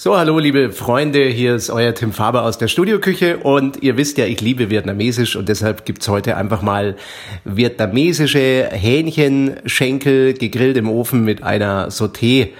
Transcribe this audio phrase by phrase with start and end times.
[0.00, 3.38] So, hallo liebe Freunde, hier ist euer Tim Faber aus der Studioküche.
[3.38, 6.94] Und ihr wisst ja, ich liebe Vietnamesisch und deshalb gibt's heute einfach mal
[7.44, 12.50] vietnamesische Hähnchenschenkel gegrillt im Ofen mit einer Sauté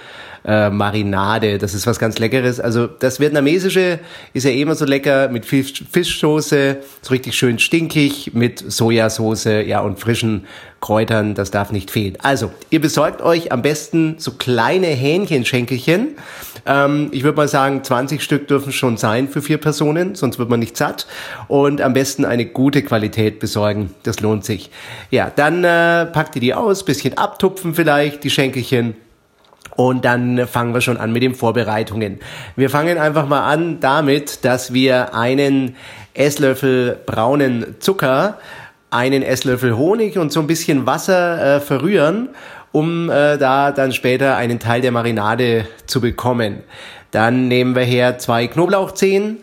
[0.45, 1.57] äh, Marinade.
[1.57, 2.59] Das ist was ganz Leckeres.
[2.59, 3.99] Also das Vietnamesische
[4.33, 9.81] ist ja immer so lecker mit Fisch, Fischsoße, so richtig schön stinkig, mit Sojasauce, ja,
[9.81, 10.45] und frischen
[10.81, 11.35] Kräutern.
[11.35, 12.17] Das darf nicht fehlen.
[12.21, 16.15] Also, ihr besorgt euch am besten so kleine Hähnchenschenkelchen.
[16.65, 20.49] Ähm, ich würde mal sagen, 20 Stück dürfen schon sein für vier Personen, sonst wird
[20.49, 21.07] man nicht satt.
[21.47, 23.93] Und am besten eine gute Qualität besorgen.
[24.03, 24.69] Das lohnt sich.
[25.11, 28.95] Ja, dann äh, packt ihr die aus, bisschen abtupfen vielleicht, die Schenkelchen
[29.79, 32.19] und dann fangen wir schon an mit den Vorbereitungen.
[32.57, 35.77] Wir fangen einfach mal an damit, dass wir einen
[36.13, 38.39] Esslöffel braunen Zucker,
[38.91, 42.27] einen Esslöffel Honig und so ein bisschen Wasser äh, verrühren,
[42.73, 46.57] um äh, da dann später einen Teil der Marinade zu bekommen.
[47.11, 49.37] Dann nehmen wir her zwei Knoblauchzehen,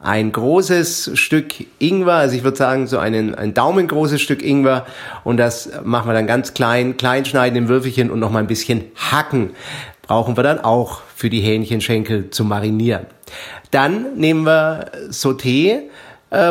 [0.00, 4.86] ein großes Stück Ingwer, also ich würde sagen so einen, ein daumengroßes Stück Ingwer
[5.24, 8.46] und das machen wir dann ganz klein, klein schneiden in Würfelchen und noch mal ein
[8.46, 9.50] bisschen hacken.
[10.02, 13.06] Brauchen wir dann auch für die Hähnchenschenkel zu marinieren.
[13.72, 15.80] Dann nehmen wir Sauté,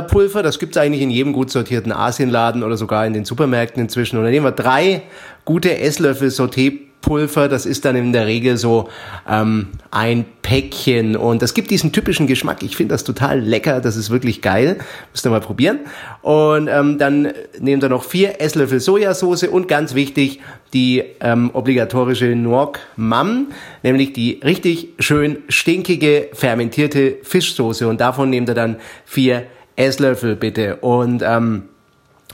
[0.08, 4.18] Pulver, das gibt's eigentlich in jedem gut sortierten Asienladen oder sogar in den Supermärkten inzwischen.
[4.18, 5.04] Und dann nehmen wir drei
[5.46, 8.90] gute Esslöffel Sauté Pulver, das ist dann in der Regel so
[9.30, 12.64] ähm, ein Päckchen und das gibt diesen typischen Geschmack.
[12.64, 14.78] Ich finde das total lecker, das ist wirklich geil.
[15.12, 15.80] Müsst ihr mal probieren.
[16.22, 20.42] Und ähm, dann nehmt ihr noch vier Esslöffel Sojasauce und ganz wichtig
[20.74, 23.48] die ähm, obligatorische Nuoc Mam,
[23.84, 29.44] nämlich die richtig schön stinkige fermentierte Fischsoße und davon nehmt ihr dann vier
[29.76, 31.64] Esslöffel bitte und ähm,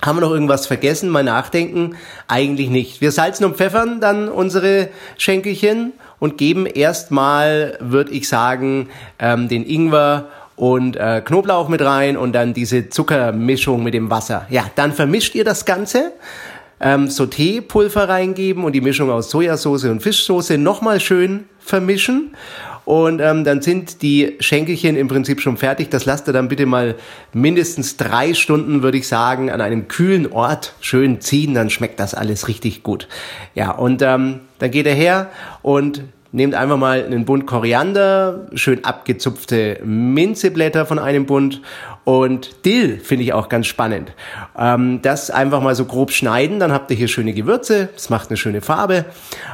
[0.04, 1.10] haben wir noch irgendwas vergessen?
[1.10, 1.96] Mal nachdenken.
[2.28, 3.02] Eigentlich nicht.
[3.02, 9.66] Wir salzen und pfeffern dann unsere Schenkelchen und geben erstmal, würde ich sagen, ähm, den
[9.66, 14.46] Ingwer und äh, Knoblauch mit rein und dann diese Zuckermischung mit dem Wasser.
[14.50, 16.14] Ja, dann vermischt ihr das Ganze.
[16.80, 22.36] Ähm, Sauté-Pulver reingeben und die Mischung aus Sojasauce und Fischsoße nochmal schön vermischen
[22.86, 25.90] und ähm, dann sind die Schenkelchen im Prinzip schon fertig.
[25.90, 26.96] Das lasst ihr dann bitte mal
[27.34, 31.54] mindestens drei Stunden, würde ich sagen, an einem kühlen Ort schön ziehen.
[31.54, 33.08] Dann schmeckt das alles richtig gut.
[33.56, 35.30] Ja, und ähm, dann geht er her
[35.62, 41.62] und nehmt einfach mal einen Bund Koriander, schön abgezupfte Minzeblätter von einem Bund
[42.04, 44.12] und Dill finde ich auch ganz spannend.
[44.58, 48.30] Ähm, das einfach mal so grob schneiden, dann habt ihr hier schöne Gewürze, das macht
[48.30, 49.06] eine schöne Farbe.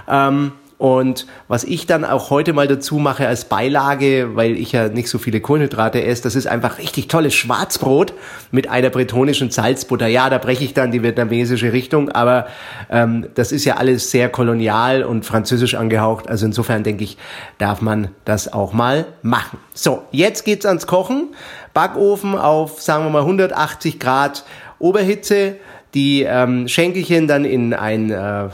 [0.07, 4.87] Ähm, und was ich dann auch heute mal dazu mache als Beilage, weil ich ja
[4.87, 8.13] nicht so viele Kohlenhydrate esse, das ist einfach richtig tolles Schwarzbrot
[8.51, 10.07] mit einer bretonischen Salzbutter.
[10.07, 12.47] Ja, da breche ich dann die vietnamesische Richtung, aber
[12.89, 16.29] ähm, das ist ja alles sehr kolonial und französisch angehaucht.
[16.29, 17.17] Also insofern denke ich,
[17.57, 19.59] darf man das auch mal machen.
[19.73, 21.35] So, jetzt geht's ans Kochen.
[21.73, 24.45] Backofen auf, sagen wir mal, 180 Grad
[24.79, 25.57] Oberhitze.
[25.93, 28.47] Die ähm, Schenkelchen dann in ein äh,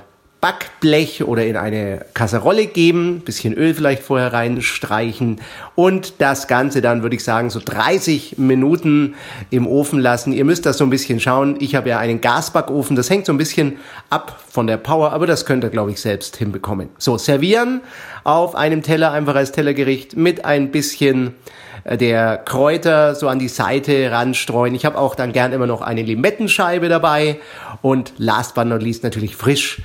[0.45, 5.41] Backblech oder in eine Kasserolle geben, bisschen Öl vielleicht vorher reinstreichen
[5.73, 9.15] und das Ganze dann, würde ich sagen, so 30 Minuten
[9.49, 10.33] im Ofen lassen.
[10.33, 11.57] Ihr müsst das so ein bisschen schauen.
[11.61, 13.77] Ich habe ja einen Gasbackofen, das hängt so ein bisschen
[14.11, 16.89] ab von der Power, aber das könnt ihr, glaube ich, selbst hinbekommen.
[16.99, 17.81] So, servieren
[18.23, 21.33] auf einem Teller, einfach als Tellergericht mit ein bisschen
[21.85, 24.75] äh, der Kräuter so an die Seite ranstreuen.
[24.75, 27.39] Ich habe auch dann gern immer noch eine Limettenscheibe dabei
[27.81, 29.81] und last but not least natürlich frisch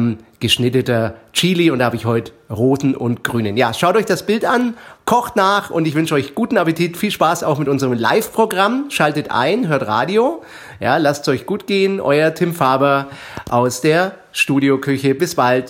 [0.00, 3.56] ähm, geschnitteter Chili und da habe ich heute roten und grünen.
[3.56, 4.74] Ja, schaut euch das Bild an,
[5.04, 8.86] kocht nach und ich wünsche euch guten Appetit, viel Spaß auch mit unserem Live-Programm.
[8.90, 10.42] Schaltet ein, hört Radio.
[10.80, 12.00] Ja, lasst es euch gut gehen.
[12.00, 13.08] Euer Tim Faber
[13.50, 15.14] aus der Studioküche.
[15.14, 15.68] Bis bald.